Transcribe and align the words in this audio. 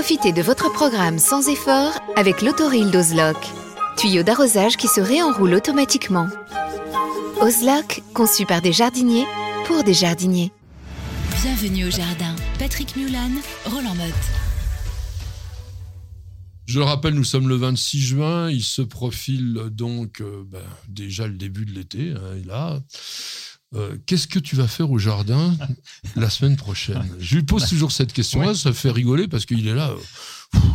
Profitez 0.00 0.30
de 0.30 0.42
votre 0.42 0.72
programme 0.72 1.18
sans 1.18 1.48
effort 1.48 1.90
avec 2.14 2.40
l'autoril 2.40 2.92
d'Ozlock. 2.92 3.36
Tuyau 3.96 4.22
d'arrosage 4.22 4.76
qui 4.76 4.86
se 4.86 5.00
réenroule 5.00 5.54
automatiquement. 5.54 6.28
Ozlock, 7.40 8.04
conçu 8.14 8.46
par 8.46 8.62
des 8.62 8.72
jardiniers 8.72 9.26
pour 9.66 9.82
des 9.82 9.94
jardiniers. 9.94 10.52
Bienvenue 11.42 11.86
au 11.86 11.90
jardin. 11.90 12.36
Patrick 12.60 12.94
Mulan, 12.94 13.32
Roland 13.64 13.96
Motte. 13.96 14.14
Je 16.66 16.78
le 16.78 16.84
rappelle, 16.84 17.14
nous 17.14 17.24
sommes 17.24 17.48
le 17.48 17.56
26 17.56 18.00
juin. 18.00 18.50
Il 18.50 18.62
se 18.62 18.82
profile 18.82 19.54
donc 19.72 20.20
euh, 20.20 20.44
ben, 20.46 20.62
déjà 20.86 21.26
le 21.26 21.32
début 21.32 21.64
de 21.64 21.72
l'été. 21.72 22.12
Hein, 22.12 22.36
et 22.40 22.46
là, 22.46 22.78
euh, 23.74 23.96
qu'est-ce 24.06 24.26
que 24.26 24.38
tu 24.38 24.56
vas 24.56 24.66
faire 24.68 24.90
au 24.90 24.98
jardin 24.98 25.54
la 26.16 26.30
semaine 26.30 26.56
prochaine? 26.56 27.02
Je 27.18 27.36
lui 27.36 27.42
pose 27.42 27.66
toujours 27.68 27.92
cette 27.92 28.12
question-là. 28.12 28.54
Ça 28.54 28.72
fait 28.72 28.90
rigoler 28.90 29.28
parce 29.28 29.44
qu'il 29.46 29.66
est 29.68 29.74
là. 29.74 29.90
euh, 29.90 29.96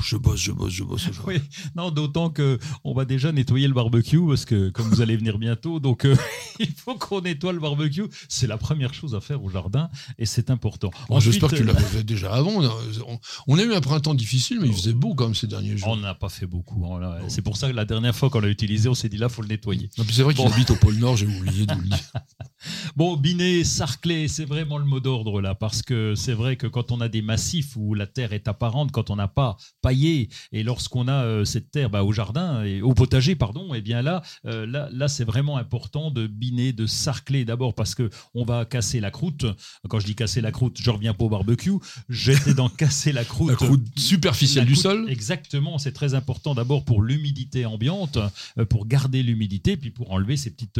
je 0.05 0.15
bosse, 0.17 0.39
je 0.39 0.51
bosse, 0.51 0.71
je 0.71 0.83
bosse. 0.83 1.07
Oui, 1.25 1.41
non, 1.75 1.89
d'autant 1.89 2.29
que 2.29 2.59
on 2.83 2.93
va 2.93 3.05
déjà 3.05 3.31
nettoyer 3.31 3.67
le 3.67 3.73
barbecue 3.73 4.19
parce 4.27 4.45
que 4.45 4.69
comme 4.69 4.87
vous 4.89 5.01
allez 5.01 5.17
venir 5.17 5.39
bientôt, 5.39 5.79
donc 5.79 6.05
euh, 6.05 6.15
il 6.59 6.71
faut 6.71 6.93
qu'on 6.93 7.21
nettoie 7.21 7.53
le 7.53 7.59
barbecue. 7.59 8.03
C'est 8.29 8.45
la 8.45 8.57
première 8.57 8.93
chose 8.93 9.15
à 9.15 9.21
faire 9.21 9.43
au 9.43 9.49
jardin 9.49 9.89
et 10.19 10.27
c'est 10.27 10.51
important. 10.51 10.91
Bon, 11.09 11.19
J'espère 11.19 11.49
que 11.49 11.55
tu 11.55 11.63
l'avais 11.63 11.81
fait 11.83 12.03
déjà 12.03 12.31
avant. 12.31 12.61
On, 13.07 13.19
on 13.47 13.57
a 13.57 13.63
eu 13.63 13.73
un 13.73 13.81
printemps 13.81 14.13
difficile, 14.13 14.59
mais 14.61 14.67
il 14.67 14.73
faisait 14.75 14.93
beau 14.93 15.15
quand 15.15 15.25
même 15.25 15.33
ces 15.35 15.47
derniers 15.47 15.75
jours. 15.77 15.87
On 15.89 15.97
n'a 15.97 16.13
pas 16.13 16.29
fait 16.29 16.45
beaucoup. 16.45 16.85
hein. 16.93 17.17
C'est 17.29 17.41
pour 17.41 17.57
ça 17.57 17.67
que 17.71 17.75
la 17.75 17.85
dernière 17.85 18.15
fois 18.15 18.29
qu'on 18.29 18.41
l'a 18.41 18.49
utilisé, 18.49 18.87
on 18.89 18.93
s'est 18.93 19.09
dit 19.09 19.17
là, 19.17 19.27
faut 19.29 19.41
le 19.41 19.47
nettoyer. 19.47 19.89
C'est 19.95 20.21
vrai 20.21 20.35
qu'il 20.35 20.45
Bon. 20.45 20.51
habite 20.51 20.69
au 20.69 20.75
pôle 20.75 20.97
Nord, 20.97 21.17
j'ai 21.17 21.25
oublié 21.25 21.65
de 21.65 21.73
vous 21.73 21.81
le 21.81 21.87
dire. 21.87 21.97
Bon, 22.95 23.17
Binet, 23.17 23.63
Sarclay, 23.63 24.27
c'est 24.27 24.45
vraiment 24.45 24.77
le 24.77 24.85
mot 24.85 24.99
d'ordre 24.99 25.41
là, 25.41 25.55
parce 25.55 25.81
que 25.81 26.15
c'est 26.15 26.33
vrai 26.33 26.55
que 26.55 26.67
quand 26.67 26.91
on 26.91 27.01
a 27.01 27.09
des 27.09 27.21
massifs 27.21 27.75
où 27.75 27.93
la 27.93 28.07
terre 28.07 28.33
est 28.33 28.47
apparente, 28.47 28.91
quand 28.91 29.09
on 29.09 29.15
n'a 29.15 29.27
pas 29.27 29.57
paillé, 29.81 30.29
et 30.51 30.63
lorsqu'on 30.63 31.07
a 31.07 31.23
euh, 31.23 31.45
cette 31.45 31.71
terre 31.71 31.89
bah, 31.89 32.03
au 32.03 32.11
jardin, 32.11 32.63
et 32.63 32.81
au 32.81 32.93
potager, 32.93 33.35
pardon, 33.35 33.73
et 33.73 33.81
bien 33.81 34.01
là, 34.01 34.21
euh, 34.45 34.65
là, 34.65 34.89
là 34.91 35.07
c'est 35.07 35.23
vraiment 35.23 35.57
important 35.57 36.11
de 36.11 36.27
biner, 36.27 36.73
de 36.73 36.85
sarcler 36.85 37.45
d'abord 37.45 37.73
parce 37.73 37.95
que 37.95 38.09
on 38.33 38.45
va 38.45 38.65
casser 38.65 38.99
la 38.99 39.11
croûte. 39.11 39.45
Quand 39.89 39.99
je 39.99 40.05
dis 40.05 40.15
casser 40.15 40.41
la 40.41 40.51
croûte, 40.51 40.77
je 40.81 40.89
reviens 40.89 41.13
pas 41.13 41.25
au 41.25 41.29
barbecue. 41.29 41.71
J'étais 42.09 42.53
dans 42.53 42.69
casser 42.69 43.11
la 43.11 43.25
croûte. 43.25 43.49
La 43.53 43.55
croûte 43.55 43.85
superficielle 43.97 44.63
La 44.63 44.69
du 44.69 44.75
sol. 44.75 45.05
Exactement, 45.09 45.77
c'est 45.77 45.91
très 45.91 46.13
important 46.13 46.55
d'abord 46.55 46.85
pour 46.85 47.01
l'humidité 47.01 47.65
ambiante, 47.65 48.17
euh, 48.57 48.65
pour 48.65 48.87
garder 48.87 49.21
l'humidité, 49.21 49.77
puis 49.77 49.91
pour 49.91 50.11
enlever 50.11 50.37
ces 50.37 50.49
petites 50.49 50.79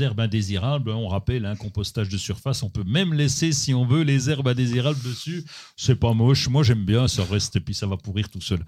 herbes 0.00 0.20
indésirables. 0.20 0.90
On 0.90 1.08
rappelle, 1.12 1.46
un 1.46 1.56
compostage 1.56 2.08
de 2.08 2.16
surface, 2.16 2.62
on 2.62 2.70
peut 2.70 2.84
même 2.84 3.14
laisser, 3.14 3.52
si 3.52 3.74
on 3.74 3.86
veut, 3.86 4.02
les 4.02 4.30
herbes 4.30 4.48
indésirables 4.48 5.00
dessus. 5.02 5.44
C'est 5.76 5.96
pas 5.96 6.12
moche. 6.12 6.48
Moi, 6.48 6.62
j'aime 6.62 6.84
bien, 6.84 7.08
ça 7.08 7.24
reste, 7.24 7.56
et 7.56 7.60
puis 7.60 7.74
ça 7.74 7.86
va 7.86 7.96
pourrir 7.96 8.28
tout 8.28 8.40
seul. 8.40 8.64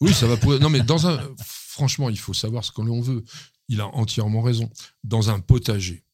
Oui, 0.00 0.12
ça 0.14 0.26
va 0.26 0.36
pourrir. 0.36 0.60
Non, 0.60 0.70
mais 0.70 0.80
dans 0.80 1.06
un. 1.06 1.20
Franchement, 1.44 2.08
il 2.08 2.18
faut 2.18 2.34
savoir 2.34 2.64
ce 2.64 2.72
que 2.72 2.82
l'on 2.82 3.00
veut. 3.00 3.24
Il 3.68 3.80
a 3.80 3.86
entièrement 3.88 4.42
raison. 4.42 4.70
Dans 5.04 5.30
un 5.30 5.40
potager, 5.40 6.04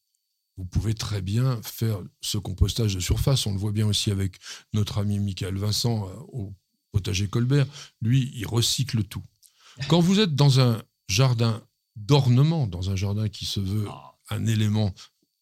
vous 0.57 0.65
pouvez 0.65 0.95
très 0.95 1.21
bien 1.21 1.61
faire 1.63 2.01
ce 2.21 2.39
compostage 2.39 2.95
de 2.95 3.01
surface. 3.01 3.47
On 3.47 3.53
le 3.53 3.59
voit 3.59 3.73
bien 3.73 3.87
aussi 3.87 4.11
avec 4.11 4.39
notre 4.73 4.99
ami 4.99 5.19
Michael 5.19 5.57
Vincent 5.57 6.09
euh, 6.09 6.13
au 6.29 6.55
potager 6.93 7.29
Colbert. 7.29 7.67
Lui, 8.01 8.31
il 8.35 8.47
recycle 8.47 9.05
tout. 9.05 9.23
Quand 9.89 10.01
vous 10.01 10.21
êtes 10.21 10.35
dans 10.35 10.61
un 10.61 10.83
jardin 11.09 11.63
d'ornement, 11.97 12.67
dans 12.67 12.91
un 12.91 12.97
jardin 12.97 13.29
qui 13.29 13.45
se 13.45 13.61
veut 13.61 13.87
un 14.31 14.47
élément 14.47 14.95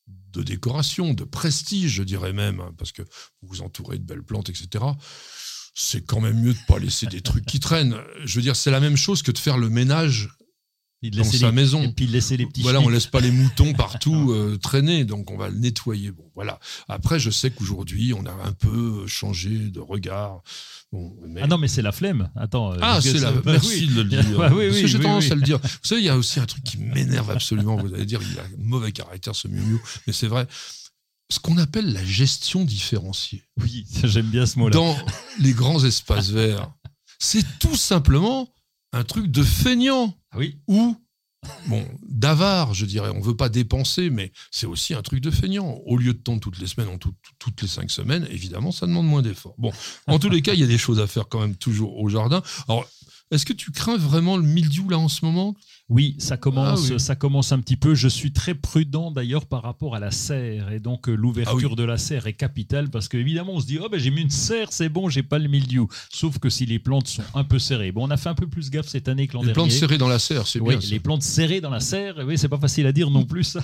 de 0.06 0.42
décoration, 0.42 1.14
de 1.14 1.24
prestige, 1.24 1.92
je 1.92 2.02
dirais 2.02 2.32
même, 2.32 2.60
hein, 2.60 2.74
parce 2.78 2.92
que 2.92 3.02
vous 3.02 3.48
vous 3.48 3.62
entourez 3.62 3.98
de 3.98 4.04
belles 4.04 4.22
plantes, 4.22 4.48
etc. 4.48 4.84
C'est 5.74 6.04
quand 6.04 6.20
même 6.20 6.40
mieux 6.40 6.54
de 6.54 6.66
pas 6.66 6.78
laisser 6.78 7.06
des 7.06 7.20
trucs 7.20 7.46
qui 7.46 7.60
traînent. 7.60 7.96
Je 8.24 8.36
veux 8.36 8.42
dire, 8.42 8.56
c'est 8.56 8.70
la 8.70 8.80
même 8.80 8.96
chose 8.96 9.22
que 9.22 9.30
de 9.30 9.38
faire 9.38 9.58
le 9.58 9.70
ménage 9.70 10.28
De 11.10 11.18
dans 11.18 11.24
sa 11.24 11.46
les- 11.46 11.52
maison. 11.52 11.82
Et 11.82 11.92
puis 11.92 12.06
de 12.06 12.12
laisser 12.12 12.36
les 12.36 12.46
petits 12.46 12.62
Voilà, 12.62 12.80
on 12.80 12.88
laisse 12.88 13.06
pas 13.06 13.20
les 13.20 13.30
moutons 13.32 13.72
partout 13.72 14.30
euh, 14.32 14.56
traîner, 14.56 15.04
donc 15.04 15.30
on 15.30 15.36
va 15.36 15.48
le 15.48 15.56
nettoyer. 15.56 16.10
Bon, 16.12 16.24
voilà. 16.34 16.60
Après, 16.88 17.18
je 17.18 17.30
sais 17.30 17.50
qu'aujourd'hui, 17.50 18.14
on 18.14 18.24
a 18.26 18.32
un 18.32 18.52
peu 18.52 19.06
changé 19.06 19.50
de 19.58 19.80
regard. 19.80 20.42
Bon, 20.92 21.12
mais- 21.26 21.40
Ah 21.42 21.46
non, 21.46 21.58
mais 21.58 21.68
c'est 21.68 21.82
la 21.82 21.92
flemme. 21.92 22.30
Attends. 22.36 22.72
euh, 22.74 22.78
Ah, 22.82 23.00
c'est 23.00 23.18
la. 23.18 23.32
bah 23.32 23.40
Merci 23.52 23.86
oui. 23.88 23.94
de 23.94 24.02
le 24.02 24.08
dire. 24.22 24.38
Bah 24.38 24.50
oui, 24.54 24.66
Parce 24.66 24.76
oui, 24.76 24.82
que 24.82 24.86
j'ai 24.88 25.00
tendance 25.00 25.30
à 25.30 25.34
le 25.34 25.40
dire. 25.42 25.58
Vous 25.58 25.68
savez, 25.82 26.00
il 26.02 26.04
y 26.04 26.10
a 26.10 26.16
aussi 26.16 26.38
un 26.38 26.46
truc 26.46 26.62
qui 26.64 26.78
m'énerve 26.78 27.30
absolument. 27.30 27.76
Vous 27.76 27.92
allez 27.94 28.06
dire, 28.06 28.20
il 28.22 28.38
a 28.38 28.42
un 28.42 28.48
mauvais 28.58 28.92
caractère, 28.92 29.34
ce 29.34 29.48
miou 29.48 29.80
mais 30.06 30.12
c'est 30.12 30.28
vrai. 30.28 30.46
Ce 31.30 31.38
qu'on 31.40 31.56
appelle 31.56 31.92
la 31.94 32.04
gestion 32.04 32.62
différenciée 32.64 33.42
Oui, 33.60 33.86
j'aime 34.04 34.26
bien 34.26 34.44
ce 34.44 34.58
mot-là. 34.58 34.74
dans 34.74 34.94
les 35.40 35.52
grands 35.54 35.82
espaces 35.82 36.28
verts, 36.28 36.70
c'est 37.18 37.58
tout 37.58 37.74
simplement 37.76 38.52
un 38.92 39.02
truc 39.04 39.30
de 39.30 39.42
feignant 39.42 40.14
Ah 40.32 40.38
oui. 40.38 40.58
ou 40.66 40.96
bon 41.66 41.84
d'avare, 42.08 42.72
je 42.72 42.86
dirais. 42.86 43.10
On 43.14 43.20
veut 43.20 43.36
pas 43.36 43.48
dépenser, 43.48 44.10
mais 44.10 44.32
c'est 44.50 44.66
aussi 44.66 44.94
un 44.94 45.02
truc 45.02 45.20
de 45.20 45.30
feignant. 45.30 45.80
Au 45.86 45.96
lieu 45.96 46.12
de 46.14 46.18
tondre 46.18 46.40
toutes 46.40 46.58
les 46.58 46.66
semaines, 46.68 46.88
en 46.88 46.98
tout- 46.98 47.14
toutes 47.38 47.60
les 47.62 47.68
cinq 47.68 47.90
semaines, 47.90 48.26
évidemment, 48.30 48.70
ça 48.70 48.86
demande 48.86 49.06
moins 49.06 49.22
d'efforts. 49.22 49.54
Bon, 49.58 49.72
en 50.06 50.18
tous 50.18 50.30
les 50.30 50.40
cas, 50.40 50.54
il 50.54 50.60
y 50.60 50.64
a 50.64 50.68
des 50.68 50.78
choses 50.78 51.00
à 51.00 51.06
faire 51.06 51.28
quand 51.28 51.40
même 51.40 51.56
toujours 51.56 51.98
au 51.98 52.08
jardin. 52.08 52.42
Alors, 52.68 52.88
est-ce 53.32 53.44
que 53.44 53.52
tu 53.52 53.72
crains 53.72 53.96
vraiment 53.96 54.36
le 54.36 54.44
mildiou 54.44 54.88
là 54.88 54.98
en 54.98 55.08
ce 55.08 55.24
moment? 55.24 55.56
Oui, 55.92 56.14
ça 56.18 56.38
commence, 56.38 56.88
Ah 56.90 56.94
oui. 56.94 57.00
ça 57.00 57.16
commence 57.16 57.52
un 57.52 57.58
petit 57.60 57.76
peu. 57.76 57.94
Je 57.94 58.08
suis 58.08 58.32
très 58.32 58.54
prudent 58.54 59.10
d'ailleurs 59.10 59.44
par 59.44 59.62
rapport 59.62 59.94
à 59.94 60.00
la 60.00 60.10
serre 60.10 60.72
et 60.72 60.80
donc 60.80 61.08
euh, 61.08 61.14
l'ouverture 61.14 61.58
Ah 61.64 61.68
oui. 61.70 61.76
de 61.76 61.84
la 61.84 61.98
serre 61.98 62.26
est 62.26 62.32
capitale 62.32 62.88
parce 62.88 63.08
qu'évidemment 63.08 63.52
on 63.54 63.60
se 63.60 63.66
dit 63.66 63.78
oh 63.78 63.88
ben 63.90 64.00
j'ai 64.00 64.10
mis 64.10 64.22
une 64.22 64.30
serre, 64.30 64.68
c'est 64.72 64.88
bon, 64.88 65.10
j'ai 65.10 65.22
pas 65.22 65.38
le 65.38 65.48
mildiou. 65.48 65.88
Sauf 66.10 66.38
que 66.38 66.48
si 66.48 66.64
les 66.64 66.78
plantes 66.78 67.08
sont 67.08 67.22
un 67.34 67.44
peu 67.44 67.58
serrées. 67.58 67.92
Bon, 67.92 68.06
on 68.06 68.10
a 68.10 68.16
fait 68.16 68.30
un 68.30 68.34
peu 68.34 68.46
plus 68.46 68.70
gaffe 68.70 68.88
cette 68.88 69.06
année 69.08 69.26
que 69.26 69.34
l'an 69.34 69.40
Les 69.40 69.46
dernier. 69.46 69.54
plantes 69.54 69.70
serrées 69.72 69.98
dans 69.98 70.08
la 70.08 70.18
serre, 70.18 70.46
c'est 70.46 70.60
Oui, 70.60 70.70
bien. 70.76 70.80
ça. 70.80 70.88
les 70.90 71.00
plantes 71.00 71.22
serrées 71.22 71.60
dans 71.60 71.68
la 71.70 71.80
serre, 71.80 72.14
oui, 72.26 72.38
c'est 72.38 72.48
pas 72.48 72.58
facile 72.58 72.86
à 72.86 72.92
dire 72.92 73.10
non 73.10 73.24
plus. 73.24 73.44
ça. 73.44 73.60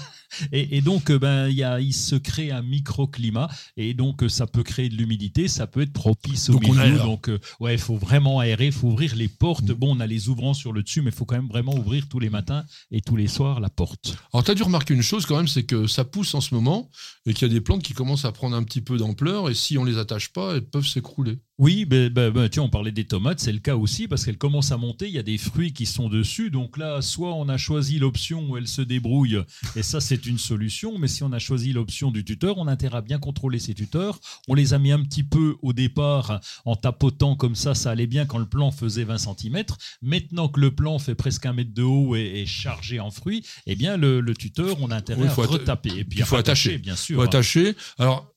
Et, 0.53 0.77
et 0.77 0.81
donc, 0.83 1.11
euh, 1.11 1.19
ben, 1.19 1.49
il 1.49 1.57
y 1.57 1.63
a, 1.63 1.81
il 1.81 1.95
se 1.95 2.15
crée 2.17 2.51
un 2.51 2.61
microclimat, 2.63 3.49
et 3.79 3.95
donc 3.95 4.23
euh, 4.23 4.29
ça 4.29 4.47
peut 4.47 4.63
créer 4.63 4.91
de 4.91 4.97
l'humidité, 4.97 5.49
ça 5.49 5.67
peut 5.67 5.81
être 5.81 5.93
propice 5.93 6.51
au 6.51 6.53
Donc, 6.55 6.65
milieu. 6.69 6.99
Donc, 6.99 7.31
ouais, 7.61 7.75
il 7.75 7.81
faut 7.81 7.97
vraiment 7.97 8.39
aérer, 8.41 8.67
il 8.67 8.73
faut 8.73 8.89
ouvrir 8.89 9.17
les 9.17 9.29
portes. 9.29 9.65
Bon, 9.73 9.97
on 9.97 10.01
a 10.01 10.07
les 10.07 10.29
ouvrants 10.29 10.53
sur 10.55 10.73
le 10.75 10.83
dessus, 10.83 11.01
mais 11.01 11.11
il 11.11 11.17
faut 11.17 11.25
quand 11.25 11.37
même 11.37 11.49
vraiment 11.49 11.75
ouvrir 11.75 12.07
tous 12.19 12.23
les 12.25 12.31
matins 12.31 12.65
et 12.91 13.01
tous 13.01 13.15
les 13.15 13.29
soirs 13.29 13.61
la 13.61 13.71
porte. 13.71 14.17
Alors, 14.33 14.43
tu 14.43 14.51
as 14.51 14.55
dû 14.55 14.65
remarquer 14.65 14.93
une 14.93 15.03
chose 15.03 15.25
quand 15.25 15.37
même, 15.37 15.47
c'est 15.47 15.63
que 15.63 15.87
ça 15.87 16.05
pousse 16.05 16.35
en 16.35 16.41
ce 16.41 16.53
moment 16.53 16.91
et 17.27 17.33
qu'il 17.33 17.47
y 17.47 17.51
a 17.51 17.55
des 17.55 17.61
plantes 17.61 17.85
qui 17.85 17.95
commencent 17.95 18.25
à 18.25 18.33
prendre 18.33 18.57
un 18.57 18.65
petit 18.65 18.81
peu 18.81 18.97
d'ampleur 18.97 19.49
et 19.49 19.55
si 19.55 19.79
on 19.79 19.85
les 19.85 19.99
attache 19.99 20.33
pas, 20.33 20.57
elles 20.57 20.69
peuvent 20.69 20.87
s'écrouler. 20.87 21.39
Oui, 21.61 21.85
ben, 21.87 22.49
tiens, 22.49 22.63
on 22.63 22.69
parlait 22.69 22.93
des 22.93 23.05
tomates, 23.05 23.41
c'est 23.41 23.53
le 23.53 23.59
cas 23.59 23.75
aussi 23.75 24.07
parce 24.07 24.25
qu'elles 24.25 24.39
commencent 24.39 24.71
à 24.71 24.77
monter, 24.77 25.09
il 25.09 25.15
y 25.15 25.19
a 25.19 25.25
des 25.25 25.39
fruits 25.39 25.73
qui 25.73 25.87
sont 25.87 26.09
dessus. 26.09 26.51
Donc 26.51 26.77
là, 26.79 27.03
soit 27.03 27.35
on 27.35 27.49
a 27.49 27.57
choisi 27.57 27.99
l'option 27.99 28.49
où 28.49 28.57
elles 28.57 28.69
se 28.69 28.81
débrouillent, 28.81 29.43
et 29.75 29.83
ça 29.83 30.01
c'est 30.01 30.27
une 30.27 30.39
solution, 30.39 30.99
mais 30.99 31.09
si 31.09 31.25
on 31.25 31.33
a 31.33 31.41
choisi 31.41 31.73
l'option 31.73 32.13
du 32.13 32.25
tuteur, 32.25 32.59
on 32.59 32.69
a 32.69 32.73
intérêt 32.73 32.99
à 32.99 33.01
bien 33.01 33.19
contrôler 33.19 33.59
ces 33.59 33.75
tuteurs. 33.75 34.21
On 34.47 34.55
les 34.55 34.73
a 34.73 34.79
mis 34.79 34.93
un 34.93 35.03
petit 35.03 35.25
peu 35.25 35.57
au 35.63 35.73
départ 35.73 36.41
en 36.65 36.77
tapotant 36.77 37.35
comme 37.35 37.57
ça, 37.57 37.75
ça 37.75 37.91
allait 37.91 38.07
bien 38.07 38.25
quand 38.25 38.39
le 38.39 38.49
plan 38.49 38.71
faisait 38.71 39.03
20 39.05 39.19
cm. 39.19 39.65
Maintenant 40.01 40.49
que 40.49 40.61
le 40.61 40.71
plan 40.73 41.01
fait 41.01 41.17
presque 41.17 41.45
un 41.47 41.55
mètre 41.55 41.75
de 41.75 41.83
haut 41.83 42.15
et 42.15 42.43
est 42.43 42.47
chargé 42.47 43.01
en 43.01 43.11
fruits, 43.11 43.45
eh 43.67 43.75
bien 43.75 43.97
le, 43.97 44.21
le 44.21 44.35
tuteur, 44.37 44.77
on 44.81 44.93
a 44.93 44.97
intérêt 44.97 45.23
Oui, 45.23 45.29
à 45.29 45.33
retaper. 45.35 45.91
Et 45.97 46.05
puis 46.05 46.21
il 46.21 46.25
faut 46.25 46.37
rattacher, 46.37 46.71
attacher. 46.71 46.79
bien 46.79 46.95
sûr. 46.95 47.17
Faut 47.17 47.23
attacher. 47.23 47.75
Alors, 47.99 48.33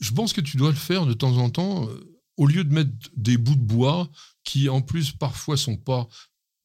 je 0.00 0.10
pense 0.12 0.32
que 0.32 0.40
tu 0.40 0.56
dois 0.56 0.70
le 0.70 0.74
faire 0.76 1.04
de 1.04 1.12
temps 1.12 1.36
en 1.36 1.50
temps, 1.50 1.86
euh, 1.88 2.15
au 2.36 2.46
lieu 2.46 2.64
de 2.64 2.72
mettre 2.72 2.90
des 3.16 3.36
bouts 3.38 3.54
de 3.56 3.60
bois 3.60 4.08
qui, 4.44 4.68
en 4.68 4.80
plus, 4.82 5.12
parfois 5.12 5.56
sont 5.56 5.76
pas 5.76 6.06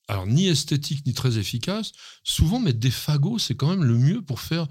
alors 0.08 0.28
ni 0.28 0.48
esthétique 0.48 1.06
ni 1.06 1.14
très 1.14 1.38
efficace. 1.38 1.94
Souvent, 2.24 2.60
mettre 2.60 2.80
des 2.80 2.92
fagots, 2.92 3.40
c'est 3.40 3.56
quand 3.56 3.70
même 3.70 3.86
le 3.86 3.98
mieux 3.98 4.22
pour 4.22 4.42
faire 4.42 4.68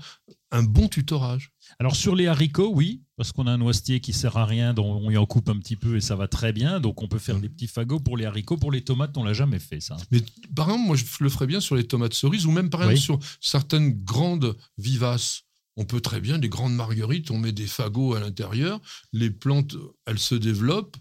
un 0.50 0.62
bon 0.62 0.86
tutorage. 0.86 1.50
Alors 1.78 1.96
sur 1.96 2.14
les 2.14 2.26
haricots, 2.26 2.72
oui, 2.74 3.04
parce 3.16 3.32
qu'on 3.32 3.46
a 3.46 3.52
un 3.52 3.56
noisetier 3.56 4.00
qui 4.00 4.12
sert 4.12 4.36
à 4.36 4.44
rien, 4.44 4.74
dont 4.74 5.00
on 5.02 5.10
y 5.10 5.16
en 5.16 5.24
coupe 5.24 5.48
un 5.48 5.56
petit 5.58 5.76
peu 5.76 5.96
et 5.96 6.02
ça 6.02 6.14
va 6.14 6.28
très 6.28 6.52
bien. 6.52 6.78
Donc 6.78 7.00
on 7.02 7.08
peut 7.08 7.18
faire 7.18 7.38
des 7.40 7.48
petits 7.48 7.68
fagots 7.68 8.00
pour 8.00 8.18
les 8.18 8.26
haricots. 8.26 8.58
Pour 8.58 8.70
les 8.72 8.82
tomates, 8.82 9.16
on 9.16 9.24
l'a 9.24 9.32
jamais 9.32 9.60
fait 9.60 9.80
ça. 9.80 9.96
Mais 10.10 10.20
par 10.54 10.68
exemple, 10.68 10.86
moi, 10.88 10.96
je 10.96 11.04
le 11.20 11.30
ferais 11.30 11.46
bien 11.46 11.60
sur 11.60 11.74
les 11.76 11.84
tomates 11.86 12.12
cerises 12.12 12.44
ou 12.44 12.50
même 12.50 12.68
par 12.68 12.80
Oui. 12.80 12.92
exemple 12.92 13.24
sur 13.24 13.38
certaines 13.40 13.92
grandes 14.04 14.56
vivaces. 14.76 15.44
On 15.76 15.84
peut 15.84 16.00
très 16.00 16.20
bien, 16.20 16.38
des 16.38 16.48
grandes 16.48 16.74
marguerites, 16.74 17.30
on 17.30 17.38
met 17.38 17.52
des 17.52 17.66
fagots 17.66 18.14
à 18.14 18.20
l'intérieur, 18.20 18.80
les 19.12 19.30
plantes, 19.30 19.76
elles 20.06 20.18
se 20.18 20.34
développent, 20.34 20.96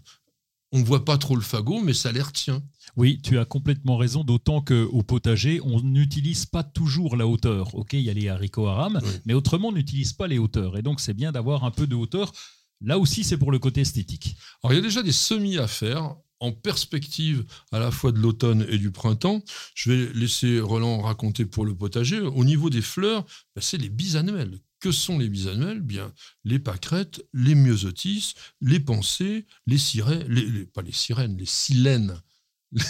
on 0.72 0.78
ne 0.78 0.84
voit 0.84 1.04
pas 1.04 1.18
trop 1.18 1.34
le 1.34 1.42
fagot, 1.42 1.80
mais 1.80 1.92
ça 1.92 2.12
les 2.12 2.22
retient. 2.22 2.62
Oui, 2.96 3.20
tu 3.22 3.38
as 3.38 3.44
complètement 3.44 3.96
raison, 3.96 4.22
d'autant 4.24 4.62
qu'au 4.62 5.02
potager, 5.02 5.60
on 5.64 5.80
n'utilise 5.80 6.46
pas 6.46 6.62
toujours 6.62 7.16
la 7.16 7.26
hauteur. 7.26 7.74
Ok, 7.74 7.92
il 7.94 8.00
y 8.02 8.10
a 8.10 8.14
les 8.14 8.28
haricots 8.28 8.68
à 8.68 8.74
rame, 8.74 9.00
Oui. 9.02 9.10
mais 9.26 9.34
autrement, 9.34 9.68
on 9.68 9.72
n'utilise 9.72 10.12
pas 10.12 10.28
les 10.28 10.38
hauteurs. 10.38 10.76
Et 10.78 10.82
donc, 10.82 11.00
c'est 11.00 11.14
bien 11.14 11.32
d'avoir 11.32 11.64
un 11.64 11.70
peu 11.72 11.86
de 11.88 11.94
hauteur. 11.96 12.32
Là 12.80 12.98
aussi, 12.98 13.24
c'est 13.24 13.36
pour 13.36 13.50
le 13.52 13.58
côté 13.58 13.80
esthétique. 13.82 14.36
Alors, 14.62 14.72
il 14.72 14.76
y 14.76 14.78
a 14.78 14.82
déjà 14.82 15.02
des 15.02 15.12
semis 15.12 15.58
à 15.58 15.66
faire 15.66 16.14
en 16.40 16.52
perspective 16.52 17.44
à 17.72 17.78
la 17.78 17.90
fois 17.90 18.12
de 18.12 18.18
l'automne 18.18 18.66
et 18.68 18.78
du 18.78 18.90
printemps. 18.90 19.42
Je 19.74 19.92
vais 19.92 20.12
laisser 20.14 20.58
Roland 20.60 21.00
raconter 21.02 21.44
pour 21.46 21.64
le 21.64 21.74
potager. 21.74 22.20
Au 22.20 22.44
niveau 22.44 22.70
des 22.70 22.82
fleurs, 22.82 23.24
ben, 23.54 23.60
c'est 23.62 23.78
les 23.78 23.88
bisannuelles. 23.90 24.58
Que 24.80 24.92
sont 24.92 25.18
les 25.18 25.28
bisannuelles 25.28 25.82
Bien, 25.82 26.12
les 26.44 26.58
pâquerettes, 26.58 27.22
les 27.34 27.54
myosotis, 27.54 28.32
les 28.62 28.80
pensées, 28.80 29.46
les 29.66 29.76
sirènes, 29.78 30.24
les, 30.28 30.46
les- 30.46 30.64
pas 30.66 30.80
les 30.82 30.92
sirènes, 30.92 31.36
les 31.36 31.44
silènes, 31.46 32.18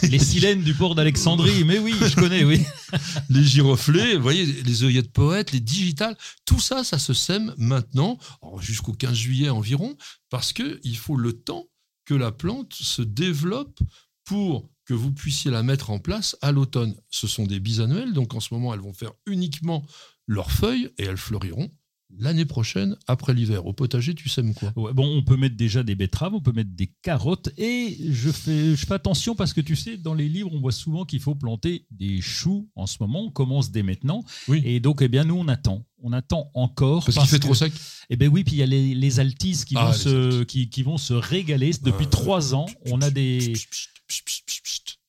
Les 0.03 0.19
silènes 0.21 0.63
du 0.63 0.75
port 0.75 0.95
d'Alexandrie, 0.95 1.65
mais 1.67 1.79
oui, 1.79 1.95
je 2.01 2.15
connais, 2.15 2.45
oui. 2.45 2.61
les 3.31 3.43
giroflées, 3.43 4.15
vous 4.17 4.23
voyez, 4.23 4.45
les 4.45 4.85
œillettes 4.85 5.11
poètes, 5.11 5.51
les 5.53 5.59
digitales, 5.61 6.17
tout 6.45 6.61
ça, 6.61 6.85
ça 6.85 6.99
se 7.01 7.13
sème 7.15 7.55
maintenant, 7.59 8.19
jusqu'au 8.61 8.93
15 8.93 9.15
juillet 9.17 9.49
environ, 9.49 9.97
parce 10.29 10.53
qu'il 10.53 10.97
faut 10.97 11.17
le 11.17 11.33
temps 11.33 11.67
que 12.11 12.15
la 12.17 12.33
plante 12.33 12.75
se 12.75 13.03
développe 13.03 13.79
pour 14.25 14.69
que 14.85 14.95
vous 14.95 15.13
puissiez 15.13 15.49
la 15.49 15.63
mettre 15.63 15.91
en 15.91 16.01
place 16.01 16.37
à 16.43 16.51
l'automne. 16.51 16.97
Ce 17.09 17.29
sont 17.29 17.47
des 17.47 17.61
bisannuelles, 17.61 18.13
donc 18.13 18.35
en 18.35 18.41
ce 18.41 18.53
moment, 18.53 18.75
elles 18.75 18.81
vont 18.81 18.93
faire 18.93 19.13
uniquement 19.27 19.87
leurs 20.27 20.51
feuilles 20.51 20.91
et 20.99 21.05
elles 21.05 21.17
fleuriront 21.17 21.71
l'année 22.19 22.47
prochaine, 22.47 22.97
après 23.07 23.33
l'hiver. 23.33 23.67
Au 23.67 23.73
potager, 23.73 24.17
tu 24.17 24.29
sèmes 24.29 24.55
quoi? 24.55 24.73
Ouais, 24.75 24.93
bon, 24.93 25.07
on 25.17 25.23
peut 25.23 25.37
mettre 25.37 25.55
déjà 25.55 25.85
des 25.85 25.95
betteraves, 25.95 26.35
on 26.35 26.41
peut 26.41 26.51
mettre 26.51 26.73
des 26.73 26.93
carottes, 27.03 27.51
et 27.57 27.97
je 28.11 28.31
fais, 28.33 28.75
je 28.75 28.85
fais 28.87 28.95
attention 28.95 29.37
parce 29.37 29.53
que 29.53 29.61
tu 29.61 29.77
sais, 29.77 29.97
dans 29.97 30.15
les 30.15 30.29
livres, 30.29 30.51
on 30.53 30.61
voit 30.61 30.73
souvent 30.73 31.05
qu'il 31.05 31.21
faut 31.21 31.37
planter 31.37 31.87
des 31.93 32.21
choux 32.21 32.69
en 32.75 32.87
ce 32.87 32.97
moment. 32.99 33.27
On 33.27 33.31
commence 33.31 33.71
dès 33.71 33.85
maintenant. 33.85 34.25
Oui. 34.49 34.61
Et 34.65 34.81
donc, 34.81 35.03
eh 35.03 35.09
bien, 35.09 35.23
nous, 35.23 35.37
on 35.37 35.47
attend. 35.47 35.87
On 36.03 36.13
attend 36.13 36.51
encore. 36.55 37.05
Parce 37.05 37.19
qu'il 37.19 37.27
fait 37.29 37.39
que- 37.39 37.45
trop 37.45 37.55
sec 37.55 37.73
Eh 38.09 38.17
bien 38.17 38.29
oui, 38.29 38.43
puis 38.45 38.55
il 38.55 38.59
y 38.59 38.63
a 38.63 38.67
les, 38.67 38.95
les 38.95 39.21
altises 39.21 39.65
qui, 39.65 39.75
Ah, 39.77 39.85
vont 39.87 39.93
les 39.93 39.99
se, 39.99 40.09
altises. 40.27 40.45
qui, 40.47 40.69
qui 40.71 40.83
vont 40.83 40.97
se 40.99 41.13
régaler. 41.15 41.73
Depuis 41.83 42.07
Euh, 42.07 42.11
trois 42.11 42.55
ans, 42.55 42.67
on 42.91 43.01
a 43.03 43.11
des... 43.11 43.53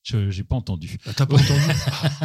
Je 0.04 0.30
j'ai 0.30 0.42
pas 0.42 0.56
entendu. 0.56 0.98
Ah, 1.06 1.12
T'as 1.14 1.26
pas 1.26 1.36
entendu 1.36 1.60
Ah, 2.02 2.20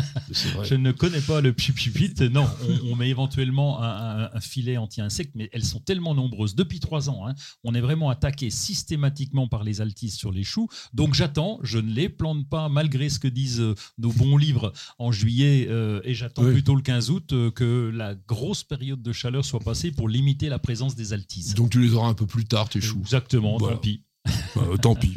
vrai. 0.55 0.65
Je 0.67 0.75
ne 0.75 0.91
connais 0.91 1.21
pas 1.21 1.41
le 1.41 1.53
pipipit. 1.53 2.11
Non, 2.31 2.47
on, 2.67 2.91
on 2.91 2.95
met 2.95 3.09
éventuellement 3.09 3.81
un, 3.83 4.23
un- 4.25 4.29
un 4.33 4.39
filet 4.41 4.77
anti-insecte, 4.77 5.33
mais 5.35 5.49
elles 5.53 5.63
sont 5.63 5.79
tellement 5.79 6.15
nombreuses. 6.15 6.55
Depuis 6.55 6.79
trois 6.79 7.09
ans, 7.09 7.27
hein, 7.27 7.35
on 7.63 7.75
est 7.75 7.81
vraiment 7.81 8.09
attaqué 8.09 8.49
systématiquement 8.49 9.47
par 9.47 9.63
les 9.63 9.81
altises 9.81 10.15
sur 10.15 10.31
les 10.31 10.43
choux. 10.43 10.67
Donc 10.93 11.13
j'attends, 11.13 11.59
je 11.61 11.77
ne 11.77 11.91
les 11.91 12.09
plante 12.09 12.49
pas, 12.49 12.67
malgré 12.69 13.09
ce 13.09 13.19
que 13.19 13.27
disent 13.27 13.59
euh, 13.61 13.75
nos 13.99 14.11
bons 14.11 14.37
livres 14.37 14.73
en 14.97 15.11
juillet, 15.11 15.67
euh, 15.69 16.01
et 16.03 16.13
j'attends 16.15 16.43
Oui. 16.45 16.53
plutôt 16.53 16.75
le 16.75 16.81
15 16.81 17.11
août 17.11 17.33
euh, 17.33 17.51
que 17.51 17.91
la 17.93 18.15
grosse 18.15 18.63
période 18.63 19.01
de 19.03 19.11
chaleur 19.13 19.45
soit 19.45 19.59
passée 19.59 19.91
pour 19.91 20.09
limiter 20.09 20.49
la 20.49 20.57
présence 20.59 20.95
des 20.95 21.13
altises. 21.13 21.53
Donc 21.53 21.69
tu 21.69 21.79
les 21.81 21.93
auras 21.93 22.07
un 22.09 22.13
peu 22.15 22.25
plus 22.25 22.45
tard, 22.45 22.69
tes 22.69 22.81
choux. 22.81 22.99
Exactement, 23.01 23.57
Voilà. 23.57 23.75
tant 23.75 23.81
pis. 23.81 24.03
Euh, 24.57 24.77
tant 24.77 24.95
pis. 24.95 25.13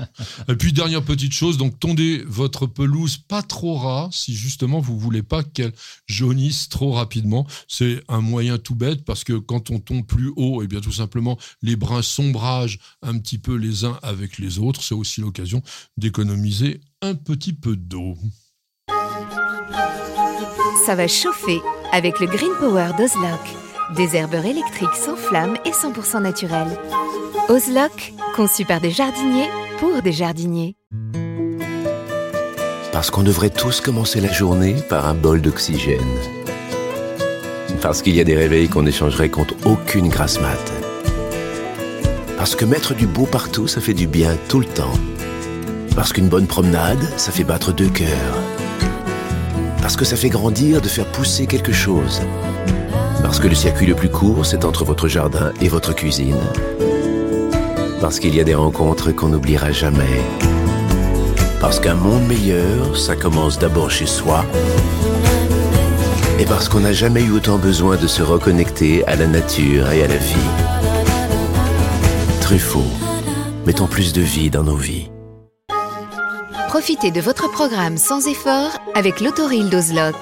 Et 0.48 0.54
puis, 0.54 0.72
dernière 0.72 1.02
petite 1.02 1.32
chose, 1.32 1.56
donc 1.56 1.78
tondez 1.78 2.22
votre 2.26 2.66
pelouse 2.66 3.16
pas 3.16 3.42
trop 3.42 3.74
ras 3.74 4.08
si 4.12 4.34
justement 4.34 4.80
vous 4.80 4.98
voulez 4.98 5.22
pas 5.22 5.42
qu'elle 5.42 5.72
jaunisse 6.06 6.68
trop 6.68 6.92
rapidement. 6.92 7.46
C'est 7.68 8.02
un 8.08 8.20
moyen 8.20 8.58
tout 8.58 8.74
bête 8.74 9.04
parce 9.04 9.24
que 9.24 9.34
quand 9.34 9.70
on 9.70 9.78
tombe 9.78 10.06
plus 10.06 10.32
haut, 10.36 10.62
et 10.62 10.66
bien 10.66 10.80
tout 10.80 10.92
simplement, 10.92 11.38
les 11.62 11.76
brins 11.76 12.02
sombragent 12.02 12.78
un 13.02 13.18
petit 13.18 13.38
peu 13.38 13.54
les 13.54 13.84
uns 13.84 13.98
avec 14.02 14.38
les 14.38 14.58
autres. 14.58 14.82
C'est 14.82 14.94
aussi 14.94 15.20
l'occasion 15.20 15.62
d'économiser 15.96 16.80
un 17.02 17.14
petit 17.14 17.52
peu 17.52 17.76
d'eau. 17.76 18.16
Ça 20.86 20.94
va 20.94 21.08
chauffer 21.08 21.60
avec 21.92 22.20
le 22.20 22.26
Green 22.26 22.52
Power 22.58 22.90
d'Ozlock. 22.98 23.69
Des 23.96 24.14
herbeurs 24.14 24.44
électriques 24.46 24.94
sans 24.94 25.16
flamme 25.16 25.56
et 25.64 25.70
100% 25.70 26.22
naturels. 26.22 26.78
Ozlock, 27.48 28.12
conçu 28.36 28.64
par 28.64 28.80
des 28.80 28.92
jardiniers 28.92 29.48
pour 29.80 30.00
des 30.00 30.12
jardiniers. 30.12 30.76
Parce 32.92 33.10
qu'on 33.10 33.24
devrait 33.24 33.50
tous 33.50 33.80
commencer 33.80 34.20
la 34.20 34.30
journée 34.30 34.76
par 34.88 35.08
un 35.08 35.14
bol 35.14 35.42
d'oxygène. 35.42 35.98
Parce 37.82 38.02
qu'il 38.02 38.14
y 38.14 38.20
a 38.20 38.24
des 38.24 38.36
réveils 38.36 38.68
qu'on 38.68 38.86
échangerait 38.86 39.28
contre 39.28 39.54
aucune 39.64 40.08
grasse 40.08 40.40
mat. 40.40 40.72
Parce 42.36 42.54
que 42.54 42.64
mettre 42.64 42.94
du 42.94 43.08
beau 43.08 43.26
partout, 43.26 43.66
ça 43.66 43.80
fait 43.80 43.94
du 43.94 44.06
bien 44.06 44.36
tout 44.48 44.60
le 44.60 44.66
temps. 44.66 44.94
Parce 45.96 46.12
qu'une 46.12 46.28
bonne 46.28 46.46
promenade, 46.46 47.02
ça 47.16 47.32
fait 47.32 47.44
battre 47.44 47.72
deux 47.72 47.90
cœurs. 47.90 48.38
Parce 49.82 49.96
que 49.96 50.04
ça 50.04 50.14
fait 50.14 50.28
grandir 50.28 50.80
de 50.80 50.88
faire 50.88 51.10
pousser 51.10 51.48
quelque 51.48 51.72
chose. 51.72 52.22
Parce 53.22 53.38
que 53.38 53.48
le 53.48 53.54
circuit 53.54 53.86
le 53.86 53.94
plus 53.94 54.08
court, 54.08 54.44
c'est 54.44 54.64
entre 54.64 54.84
votre 54.84 55.08
jardin 55.08 55.52
et 55.60 55.68
votre 55.68 55.94
cuisine. 55.94 56.40
Parce 58.00 58.18
qu'il 58.18 58.34
y 58.34 58.40
a 58.40 58.44
des 58.44 58.54
rencontres 58.54 59.12
qu'on 59.12 59.28
n'oubliera 59.28 59.72
jamais. 59.72 60.20
Parce 61.60 61.78
qu'un 61.78 61.94
monde 61.94 62.26
meilleur, 62.26 62.96
ça 62.96 63.16
commence 63.16 63.58
d'abord 63.58 63.90
chez 63.90 64.06
soi. 64.06 64.44
Et 66.38 66.46
parce 66.46 66.68
qu'on 66.68 66.80
n'a 66.80 66.94
jamais 66.94 67.22
eu 67.22 67.32
autant 67.32 67.58
besoin 67.58 67.96
de 67.96 68.06
se 68.06 68.22
reconnecter 68.22 69.06
à 69.06 69.14
la 69.16 69.26
nature 69.26 69.90
et 69.92 70.02
à 70.02 70.08
la 70.08 70.16
vie. 70.16 70.50
Truffaut, 72.40 72.90
mettons 73.66 73.86
plus 73.86 74.14
de 74.14 74.22
vie 74.22 74.50
dans 74.50 74.64
nos 74.64 74.76
vies. 74.76 75.10
Profitez 76.68 77.10
de 77.10 77.20
votre 77.20 77.50
programme 77.50 77.98
sans 77.98 78.26
effort 78.26 78.70
avec 78.94 79.20
l'autoril 79.20 79.68
d'Ozlock. 79.68 80.16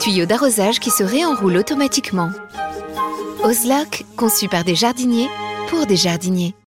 Tuyau 0.00 0.26
d'arrosage 0.26 0.80
qui 0.80 0.90
se 0.90 1.02
réenroule 1.02 1.56
automatiquement. 1.56 2.30
Ozlock, 3.42 4.04
conçu 4.16 4.48
par 4.48 4.64
des 4.64 4.74
jardiniers 4.74 5.28
pour 5.68 5.86
des 5.86 5.96
jardiniers. 5.96 6.54